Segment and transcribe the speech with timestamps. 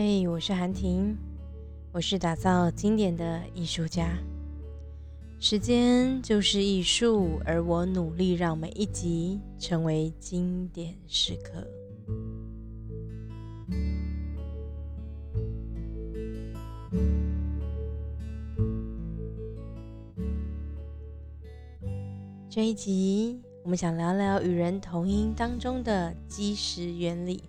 [0.00, 1.18] 嘿，我是韩婷，
[1.90, 4.16] 我是打造经典的艺术家。
[5.40, 11.66] 时间就是艺术，而我努力让每一集成为经典时刻。
[22.48, 27.42] 这一集，我们想聊聊与人同音当中的基石原理。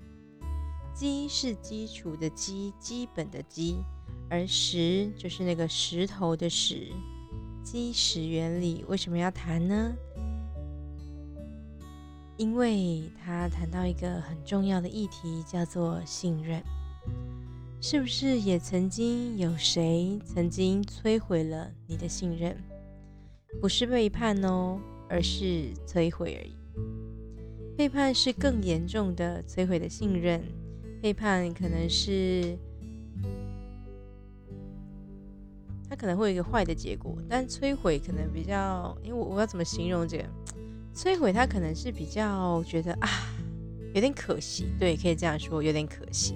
[0.99, 3.77] 基是基础的基，基本的基，
[4.29, 6.91] 而石就是那个石头的石。
[7.63, 9.95] 基石原理为什么要谈呢？
[12.35, 16.61] 因为他谈到一个很重要的议题，叫做信任。
[17.79, 22.61] 是不是也曾经有谁曾经摧毁了你的信任？
[23.61, 26.57] 不是背叛哦，而是摧毁而已。
[27.77, 30.43] 背叛是更严重的摧毁的信任。
[31.01, 32.57] 背叛可能是
[35.89, 40.25] 他可能会有一个坏的结果，但摧毁可能比较，因为我我要怎么形容这个
[40.93, 41.33] 摧毁？
[41.33, 43.07] 他可能是比较觉得啊，
[43.95, 46.35] 有点可惜，对，可以这样说，有点可惜。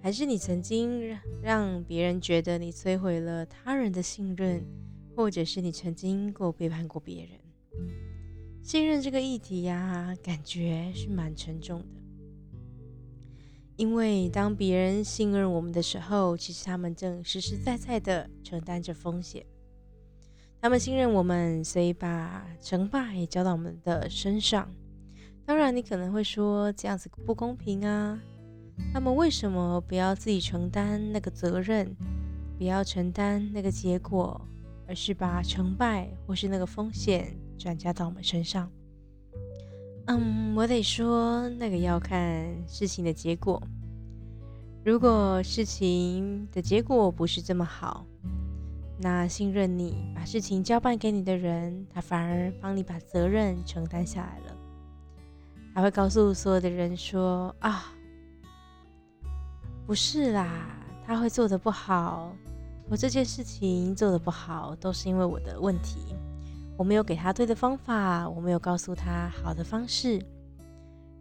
[0.00, 4.62] 还是你曾经让别人觉得你摧毁了他人的信任，
[5.16, 7.30] 或者是你曾经过背叛过别人？
[8.62, 11.95] 信任这个议题呀，感觉是蛮沉重的。
[13.76, 19.44] 因为当别人信任我们的时候，其实他们正实实在在的承担着风险。
[20.60, 24.68] 他们信任我们，所以把成败交到我们的身上。
[25.44, 28.18] 当然，你可能会说这样子不公平啊！
[28.92, 31.94] 他们为什么不要自己承担那个责任，
[32.58, 34.40] 不要承担那个结果，
[34.88, 38.70] 而是把成败或是那个风险转嫁到我们身上？
[40.08, 43.60] 嗯，我得说，那个要看事情的结果。
[44.84, 48.06] 如果事情的结果不是这么好，
[49.00, 54.56] 那信任你、把事情交办给你的人，他反而帮你把责任承担下来了。
[55.74, 57.92] 他会告诉所有的人说：“啊，
[59.86, 60.48] 不是啦，
[61.04, 62.32] 他会做的不好，
[62.88, 66.14] 我这件事情做的不好，都是因为我的问题。”
[66.76, 70.20] 我没有给他对的方法，我没有告诉他好的方式。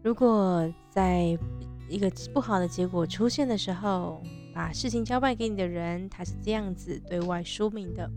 [0.04, 1.38] 如果在
[1.88, 4.22] 一个不好的结果出现的时候，
[4.54, 8.10] 把事情交办给你的人，他是这样子对外说明的，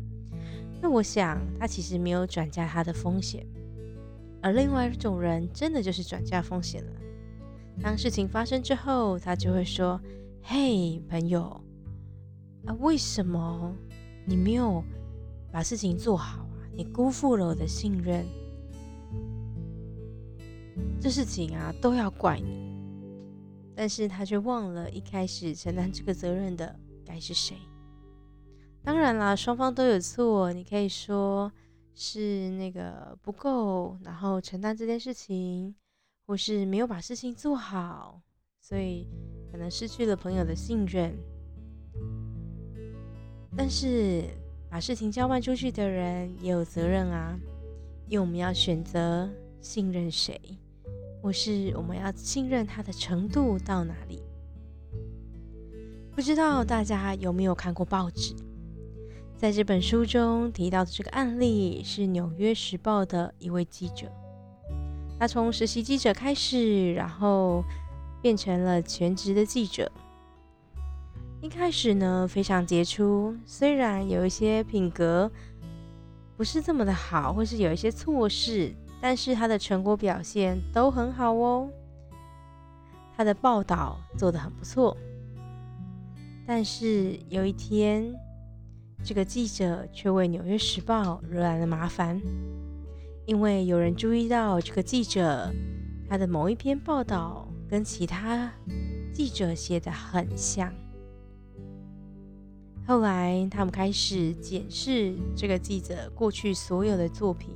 [0.81, 3.47] 那我想他其实没有转嫁他的风险，
[4.43, 6.93] 而另外一种人真的就是转嫁风险了。
[7.81, 10.01] 当事情发生之后，他就会说
[10.43, 11.43] ：“嘿，朋友，
[12.67, 13.73] 啊，为什么
[14.27, 14.83] 你没有
[15.53, 16.45] 把事情做好？”
[16.79, 18.25] 你辜负了我的信任，
[21.01, 22.73] 这事情啊都要怪你。
[23.75, 27.57] 但是他却忘了一开始承担这个责任的该是谁。
[28.85, 30.53] 当然啦，双方都有错。
[30.53, 31.51] 你可以说
[31.97, 35.75] 是那个不够，然后承担这件事情，
[36.27, 38.23] 或是没有把事情做好，
[38.61, 39.09] 所以
[39.51, 41.13] 可能失去了朋友的信任。
[43.57, 44.23] 但是。
[44.71, 47.39] 把事情交办出去的人也有责任啊，
[48.07, 49.29] 因为我们要选择
[49.61, 50.39] 信任谁，
[51.23, 54.23] 或是我们要信任他的程度到哪里？
[56.15, 58.35] 不知道大家有没有看过报纸？
[59.37, 64.11] 在这本书中提到的这个案例是《纽约时报》的一位记者，
[65.19, 67.63] 他从实习记者开始，然后
[68.21, 69.91] 变成了全职的记者。
[71.41, 75.31] 一开始呢，非常杰出，虽然有一些品格
[76.37, 81.71] 不是这么的好，或是有一些错事，但是他的成果表现都很好哦。
[83.17, 84.97] 他的报道做得很不错，
[86.45, 88.13] 但是有一天，
[89.05, 92.21] 这个记者却为《纽约时报》惹来了麻烦，
[93.27, 95.53] 因为有人注意到这个记者
[96.11, 98.53] 他的某一篇报道跟其他
[99.13, 100.73] 记者写的很像。
[102.89, 107.55] 后来，他们开始检视这个记者过去所有的作品，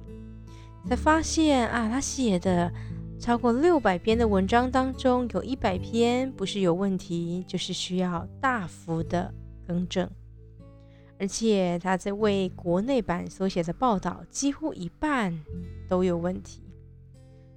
[0.87, 2.71] 才发现啊，他写的
[3.19, 9.33] 超过六百篇的文章当中，有一百篇不是有问题，就是需要大幅的
[9.67, 10.07] 更正。
[11.19, 15.43] 而且他在为国内版所写的报道，几乎一半
[15.89, 16.61] 都有问题。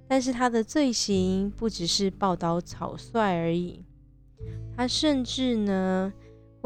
[0.08, 3.84] 但是他的罪行不只是报道草率而已，
[4.74, 6.10] 他甚至呢。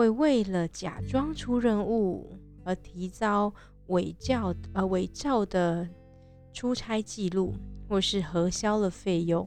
[0.00, 3.52] 会为了假装出任务而提交
[3.88, 5.86] 伪造呃伪造的
[6.54, 7.52] 出差记录，
[7.86, 9.46] 或是核销了费用，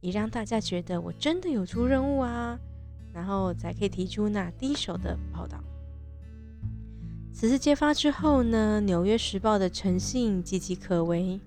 [0.00, 2.56] 也让大家觉得我真的有出任务啊，
[3.12, 5.58] 然后才可以提出那第一手的报道。
[7.32, 11.40] 此次揭发之后呢，《纽约时报》的诚信岌岌可危，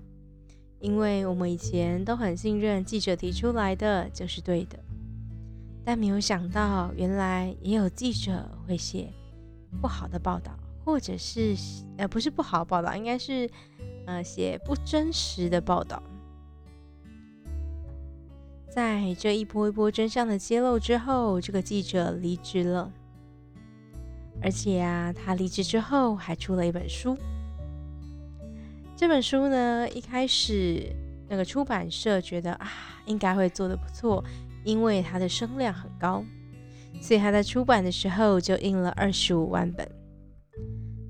[0.80, 4.78] 因为我们以前都很信任记者提出来的就是对的，
[5.86, 9.08] 但没有想到原来也有记者会写
[9.80, 10.50] 不好的报道，
[10.84, 11.54] 或者是
[11.96, 13.48] 呃不是不好的报道，应该是
[14.04, 16.02] 呃写不真实的报道。
[18.68, 22.92] 在这一波一波真相的揭露之后，这个记者离职了。
[24.42, 27.16] 而且啊，他离职之后还出了一本书。
[28.96, 30.94] 这本书呢，一开始
[31.28, 32.68] 那个出版社觉得啊，
[33.06, 34.22] 应该会做的不错，
[34.66, 36.22] 因为它的声量很高，
[37.00, 39.88] 所以它在出版的时候就印了二十五万本。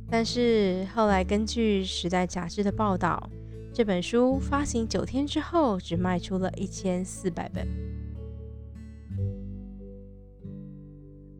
[0.08, 3.28] 但是后来根据《时代》杂志的报道，
[3.72, 7.66] 这本书发行九天之后，只卖出了一千四百本。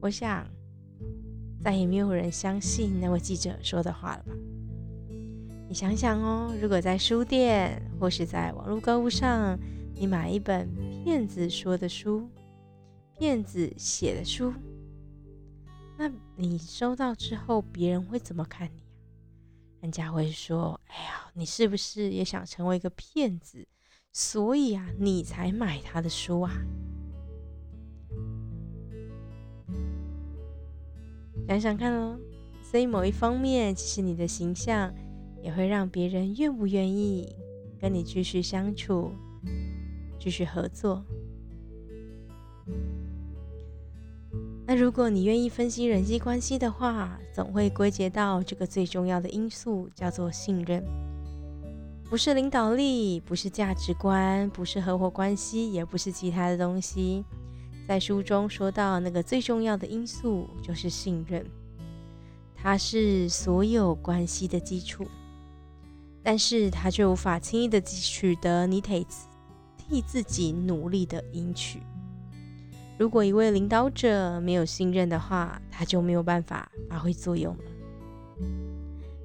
[0.01, 0.45] 我想。
[1.59, 4.33] 再也没有人相信那位记者说的话了吧？
[5.69, 9.59] 你想想哦，如果在书店或是在网络购物上，
[9.93, 10.69] 你买一本
[11.07, 12.29] 骗子说的书、
[13.17, 14.53] 骗子写的书，
[15.97, 18.83] 那你收到之后，别人会怎么看你？
[19.81, 23.69] 人家会说：“哎呀，你是不是也想成为一个骗子？
[24.13, 26.53] 所以啊，你才买他的书啊？”
[31.47, 32.19] 想想看哦，
[32.65, 34.93] 所以某一方面，其实你的形象
[35.41, 37.33] 也会让别人愿不愿意
[37.81, 39.13] 跟你继续相处、
[40.19, 41.05] 继续合作。
[44.67, 50.85] 那如果你愿意分析人际关系的话，总会归结到这个最重要的因素，叫做信任。
[52.11, 57.25] 不是领导力，不是价值观，不是合伙关系，也不是其他的东西。
[57.87, 61.47] 在书中说到，那个最重要的因素就是信任，
[62.57, 65.07] 它是所有关系的基础，
[66.25, 69.07] 但是它却无法轻易的取得你得
[69.89, 71.81] 替自己努力的赢取。
[72.99, 77.63] 如果一位领导者没有信任的话，他就没有办法发挥作用了。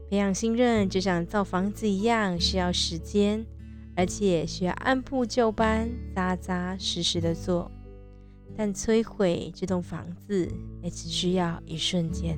[0.09, 3.45] 培养信任就像造房子一样，需要时间，
[3.95, 7.71] 而且需要按部就班、扎扎实实的做。
[8.57, 10.51] 但摧毁这栋房子
[10.83, 12.37] 也只需要一瞬间，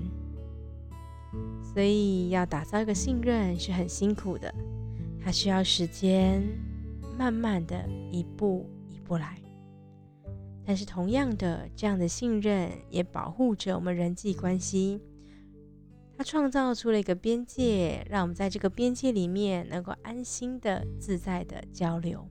[1.74, 4.54] 所以要打造一个信任是很辛苦的，
[5.20, 6.44] 它需要时间，
[7.18, 9.38] 慢慢的一步一步来。
[10.66, 15.02] 但是同样的，这样的信任也保护着我们人际关系，
[16.18, 22.26] 它创造出了一个边界，让我们在这个边界里面能够安心的、自在的交流。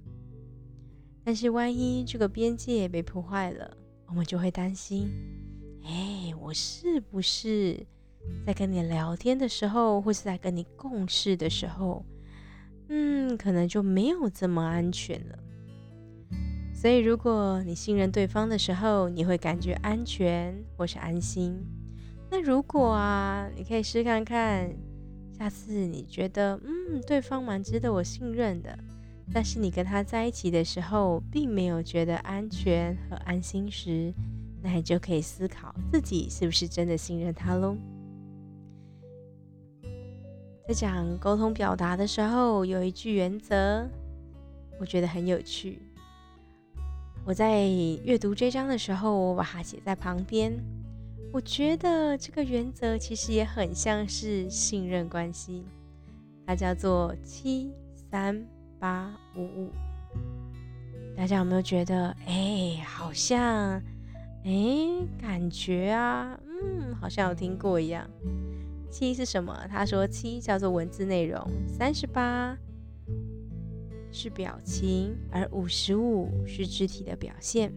[1.25, 3.77] 但是万一这个边界被破坏了，
[4.07, 5.09] 我们就会担心，
[5.85, 7.87] 哎，我是不是
[8.47, 12.05] 在跟你聊天的时候，或是在跟你共事的时候，
[12.95, 15.39] 嗯，可能就没有这么安全了。
[16.75, 21.59] 所以，如果你信任对方的时候，你会感觉安全或是安心。
[22.31, 24.71] 那如果啊，你可以试看看，
[25.39, 28.79] 下次你觉得，嗯，对方蛮值得我信任的。
[29.33, 34.13] 但是你跟他在一起的时候，并没有觉得安全和安心时，
[34.61, 37.75] 那你就可以思考自己是不是真的信任他喽。
[40.67, 43.87] 在讲沟通表达的时候，有一句原则，
[44.79, 45.81] 我觉得很有趣。
[47.25, 47.67] 我在
[48.05, 50.53] 阅读这章的时候，我把它写在旁边。
[51.33, 55.65] 我觉得这个原则其实也很像是信任关系，
[56.47, 57.73] 它叫做七
[58.11, 58.45] 三。
[58.83, 59.71] 八五五，
[61.17, 63.81] 大家有没有觉得，哎，好像，
[64.43, 68.05] 哎，感觉啊，嗯，好像有听过一样。
[68.93, 69.67] 七是什么？
[69.71, 72.55] 他说七叫做文字内容，三十八
[74.13, 77.73] 是表情，而五十五是肢体的表现。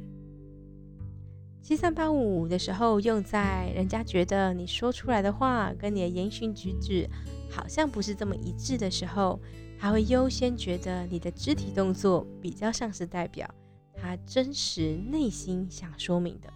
[1.62, 7.10] 七三八五五的时候，用在人家觉得你说出来的话跟你的言行举止
[7.50, 9.40] 好像不是这么一致的时候。
[9.78, 13.48] 他会优先觉得你的肢体动作比较像是代表
[13.94, 16.50] 他真实内心想说明的。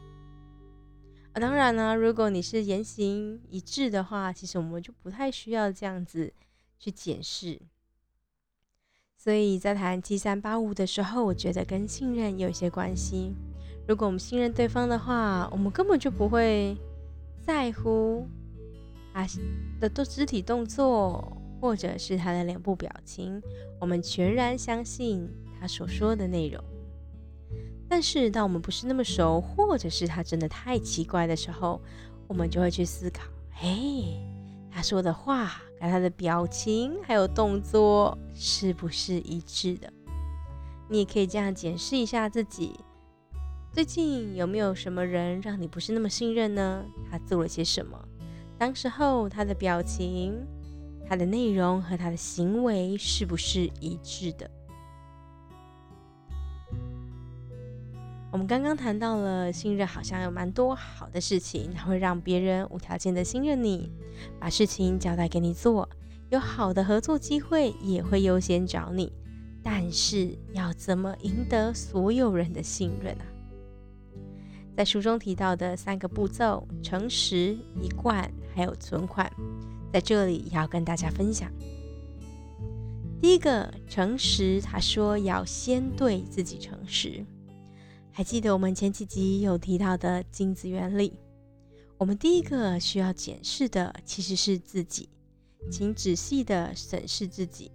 [1.40, 6.34] 当然呢，如果你是言行一致的话，其实我们就不太需要这样子
[6.78, 7.60] 去检视。
[9.18, 13.34] 所以在谈七三八五的时候，我觉得跟信任有一些关系。
[13.88, 16.78] 如果我们信任对方的话，我们根本就不会
[17.42, 18.28] 在乎
[19.14, 19.26] 他
[19.80, 21.36] 的都肢体动作。
[21.62, 23.42] 或者是他的脸部表情，
[23.82, 25.30] 我们全然相信
[25.60, 26.64] 他所说的内容。
[27.90, 31.82] 但是当我们不是那么熟，或者是他真的太奇怪的时候，
[32.28, 34.20] 我们就会去思考：嘿，
[34.72, 39.92] 他说的话跟他的表情还有动作是不是一致的？
[40.88, 42.80] 你也可以这样检视一下自己，
[43.72, 46.86] 最近有没有什么人让你不是那么信任呢？
[47.10, 48.00] 他做了些什么？
[48.58, 50.36] 当时候他的表情、
[51.08, 54.50] 他的内容和他的行为是不是一致的？
[58.32, 63.92] 我们刚刚谈到了信任，好像有蛮多好的事情，它会让别人无条件的信任你，
[64.40, 65.90] 把事情交代给你做，
[66.30, 69.12] 有好的合作机会也会优先找你。
[69.64, 73.26] 但是要怎么赢得所有人的信任啊？
[74.78, 79.30] 在书中提到的三个步骤：诚实、一贯，还有存款，
[79.92, 81.52] 在这里要跟大家分享。
[83.20, 87.26] 第一个，诚实，他说要先对自己诚实。
[88.12, 91.14] 还记得我们前几集有提到的镜子原理？
[91.98, 95.08] 我们第一个需要检视的其实是自己，
[95.72, 97.72] 请仔细的审视自己，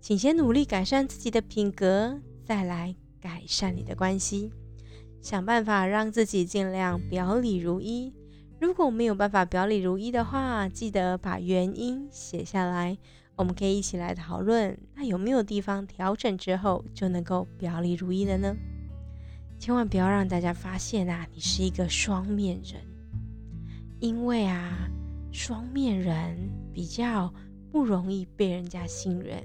[0.00, 4.50] 请先努力改善自己的品格，再来改善你的关系，
[5.20, 8.14] 想办法让自己尽量表里如一。
[8.58, 12.96] 如果没有办法表里如一的话，记得把原因写下来，
[13.36, 18.56] 我们可以一起来讨论，那有没有地方调整之后就能够表里如一了呢？
[19.58, 22.80] 千万不要让大家发现啊，你是一个双面人，
[24.00, 24.88] 因为啊，
[25.32, 26.36] 双面人
[26.72, 27.32] 比较
[27.72, 29.42] 不容易被人家信任，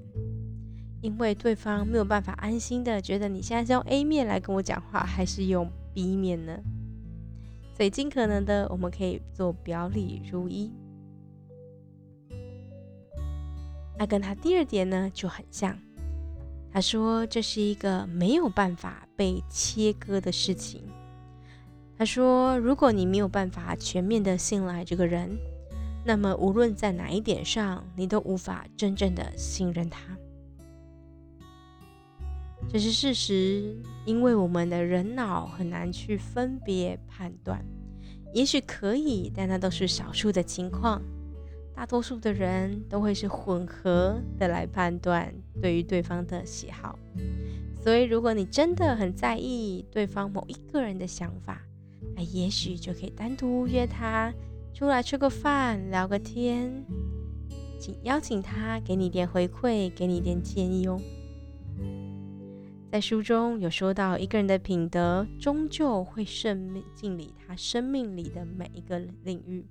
[1.01, 6.59] 因为对方没有办法安心的觉得你现在是用 A 面来跟我讲话，还是用 B 面呢？
[7.75, 10.71] 所以尽可能的，我们可以做表里如一。
[13.97, 15.77] 那跟他第二点呢就很像。
[16.73, 20.81] 他说：“这是一个没有办法被切割的事情。”
[21.95, 25.37] 他说：“如果你没有办法全面的信赖这个人，
[26.03, 30.01] 那么无论在哪一点上，你都无法真正的信任他。
[32.67, 37.63] 这是事实，因为我们的人脑很难去分别判断。
[38.33, 40.99] 也许可以，但那都是少数的情况。”
[41.75, 46.97] 大多数的人都会是混合的来判断对于对方的喜好，
[47.83, 51.61] 所以如果你真的很在意对方某一个人的想法，
[52.15, 54.31] 那也许就可以单独约他
[54.73, 56.85] 出来吃个饭，聊个天，
[57.79, 61.01] 请邀请他给你点回馈，给你点建议哦。
[62.91, 69.65] 在书中有说到，一个人的品德终究会胜进里他生命里的每一个领域。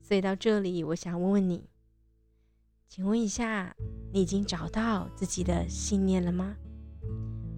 [0.00, 1.62] 所以到这里，我想问问你，
[2.88, 3.76] 请问一下，
[4.12, 6.56] 你已经找到自己的信念了吗？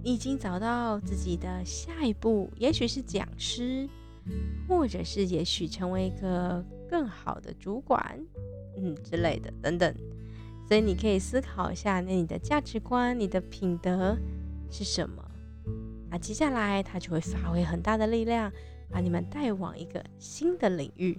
[0.04, 3.88] 你已经找到自己的下一步，也许是讲师，
[4.68, 8.20] 或者是也许成为一个更好的主管，
[8.76, 9.94] 嗯之类的等等。
[10.68, 14.14] 所以你可以思考一下，那你的价值观、你的品德
[14.70, 15.24] 是什么？
[16.10, 18.52] 那接下来它就会发挥很大的力量，
[18.90, 21.18] 把你们带往一个新的领域。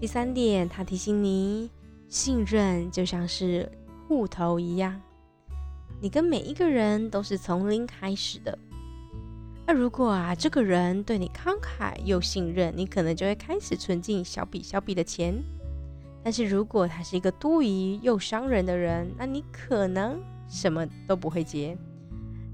[0.00, 1.70] 第三点，他提醒你，
[2.08, 3.70] 信任就像是
[4.06, 4.98] 户头一样，
[6.00, 8.58] 你跟每一个人都是从零开始的。
[9.66, 15.42] 那如果啊，这个人对你慷慨又信任，你可能就会开始存进小笔小笔的钱。
[16.22, 21.76] 但是如果他是一个多疑又伤人的人，那你可能什么都不会接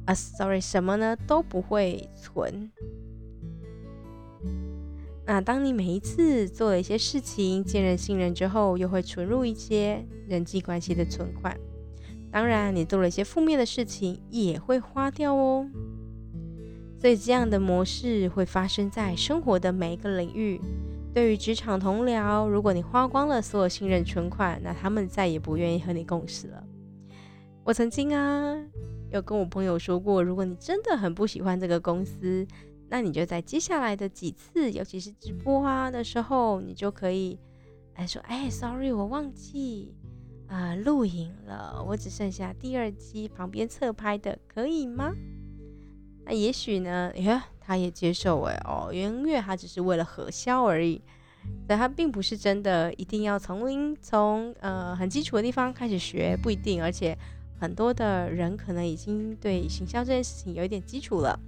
[0.06, 2.70] 啊，sorry，什么呢都不会存。
[5.26, 11.58] 那当你每一次做了一些事情，见人信任之后，又会存入一些人际关系的存款。
[12.34, 15.70] 当然，你做了一些负面的事情，也会花掉哦。
[16.98, 20.60] 所以，这样的模式会发生在生活的每一个领域。
[21.14, 26.64] 对于职场同僚，如果你花光了所有信任存款，那他们再也不愿意和你共事了。
[27.62, 28.60] 我曾经啊，
[29.12, 32.44] 有跟我朋友说过，如果你真的很不喜欢这个公司，
[32.88, 37.38] 那你就在接下来的几次，尤其是直播啊的时候，你就可以
[37.94, 39.94] 来说：“哎，sorry，我忘记
[40.54, 45.12] 啊录影了，我只剩下第二机旁边侧拍的，可以吗？”
[46.24, 51.02] 那也许呢，哎，他也接受哎哦，因为他只是为了核销而已，
[51.66, 57.18] 但他并不是真的一定要从零从呃很基础的地方开始学，不一定，而且
[57.60, 61.38] 很多的人可能已经对行销这件事情有一点基础了。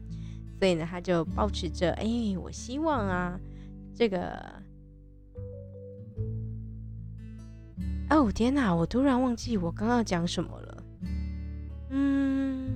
[0.58, 2.04] 所以呢，他就保持着，哎，
[2.42, 3.38] 我希望啊，
[3.94, 4.42] 这个，
[8.16, 10.82] 哦天哪，我突然忘记我刚刚讲什么了。
[11.90, 12.66] 嗯，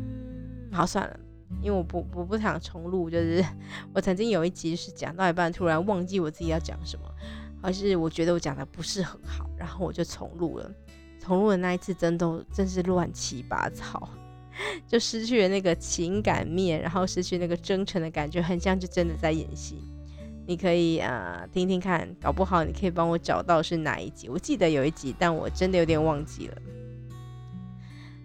[0.71, 1.19] 好，算了，
[1.63, 3.43] 因为我不我不想重录，就是
[3.95, 7.05] 我曾经有一集是讲到一半，突然忘记我自己要讲什么，
[7.63, 10.71] 而是我觉得我讲的不是很好，然后我就重录了。
[11.19, 14.09] 重录的那一次，真都真是乱七八糟，
[14.87, 19.83] 就失去了那个情感面，然后失去那个真诚的感觉，很像就真的在演戏。
[20.51, 24.29] 你可以啊听听看，搞不好你可以帮我找到是哪一集。
[24.29, 26.57] 我记得有一集，但我真的有点忘记了。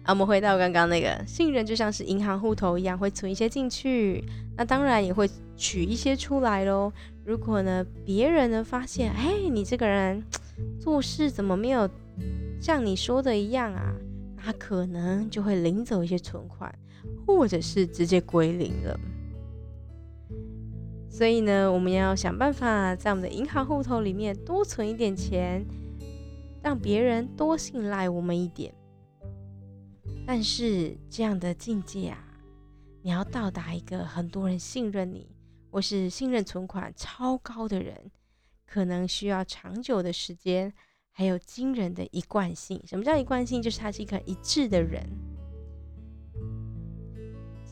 [0.02, 4.24] 啊，我们回到刚刚那个信任，就像是银行户头一样，会存一些进去，
[4.56, 6.92] 那当然也会取一些出来喽。
[7.24, 10.20] 如果呢，别人呢发现，哎，你这个人
[10.80, 11.88] 做事怎么没有
[12.60, 13.94] 像你说的一样啊？
[14.36, 16.76] 他可能就会领走一些存款，
[17.24, 18.98] 或者是直接归零了。
[21.16, 25.64] 所以呢，我们要想办法在我们的银行户头里面多存一点钱，
[26.62, 28.70] 让别人多信赖我们一点。
[30.26, 32.22] 但是这样的境界啊，
[33.00, 35.34] 你要到达一个很多人信任你，
[35.70, 38.10] 或是信任存款超高的人，
[38.66, 40.70] 可能需要长久的时间，
[41.12, 42.78] 还有惊人的一贯性。
[42.86, 43.62] 什么叫一贯性？
[43.62, 45.02] 就是他是一个一致的人。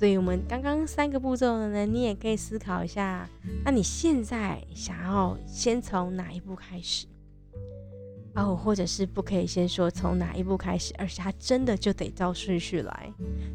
[0.05, 3.27] 所以，我们刚刚三个步骤呢，你也可以思考一下。
[3.65, 7.07] 那你现在想要先从哪一步开始？
[8.35, 13.11] 哦，或者是不可以先说从哪一步开始，而是它真的就得照顺序来。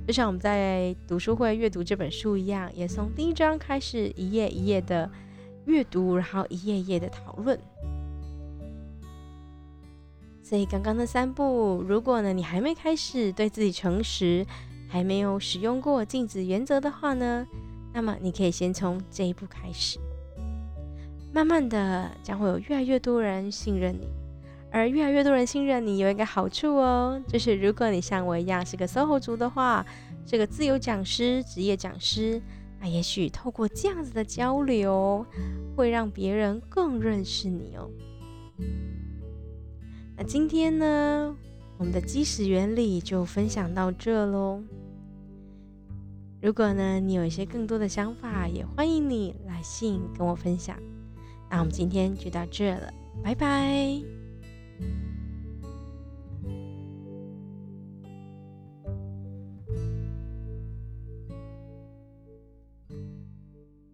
[0.08, 5.08] 就像我们在读书会阅读这本书一样，也从第一章开始，一页一页的
[5.65, 7.60] 阅读，然后一页一页的讨论。
[10.41, 14.44] 所以，刚刚的三步，如果呢你还没开始对自己诚实。
[14.89, 17.48] 还没有使用过镜子原则的话呢，
[17.93, 20.00] 那么你可以先从这一步开始，
[21.31, 24.08] 慢慢的将会有越来越多人信任你，
[24.72, 29.86] 而越来越多人信任你有一个好处哦，就是如果你像我一样是个 SOHO 族的话，
[30.25, 32.41] 是个自由讲师、职业讲师，
[32.81, 35.24] 那也许透过这样子的交流，
[35.75, 37.89] 会让别人更认识你哦。
[40.17, 41.36] 那今天呢，
[41.80, 44.62] 我们的基石原理就分享到这喽。
[46.42, 50.78] 如果呢，你有一些更多的想法，也欢迎你来信跟我分享。
[51.50, 54.04] 那我们今天就到这了，拜拜。